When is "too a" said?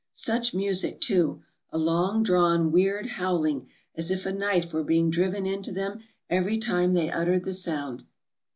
0.99-1.77